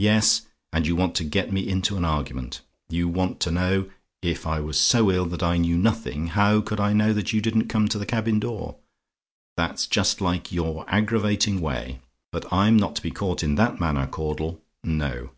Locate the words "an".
1.96-2.04